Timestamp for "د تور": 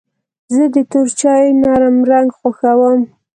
0.75-1.07